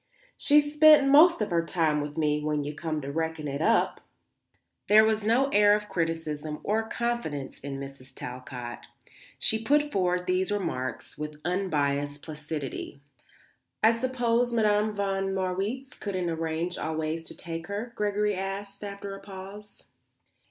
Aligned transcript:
She's 0.35 0.73
spent 0.73 1.07
most 1.07 1.41
of 1.43 1.51
her 1.51 1.63
time 1.63 2.01
with 2.01 2.17
me, 2.17 2.43
when 2.43 2.63
you 2.63 2.73
come 2.73 3.01
to 3.01 3.11
reckon 3.11 3.47
it 3.47 3.61
up." 3.61 4.01
There 4.87 5.05
was 5.05 5.23
no 5.23 5.49
air 5.49 5.75
of 5.75 5.87
criticism 5.89 6.59
or 6.63 6.89
confidence 6.89 7.59
in 7.59 7.79
Mrs. 7.79 8.15
Talcott. 8.15 8.87
She 9.37 9.63
put 9.63 9.91
forward 9.91 10.25
these 10.25 10.51
remarks 10.51 11.19
with 11.19 11.39
unbiassed 11.45 12.23
placidity. 12.23 12.99
"I 13.83 13.91
suppose 13.91 14.51
Madame 14.51 14.95
von 14.95 15.35
Marwitz 15.35 15.93
couldn't 15.93 16.31
arrange 16.31 16.79
always 16.79 17.21
to 17.25 17.37
take 17.37 17.67
her?" 17.67 17.91
Gregory 17.93 18.33
asked 18.33 18.83
after 18.83 19.13
a 19.13 19.19
pause. 19.19 19.83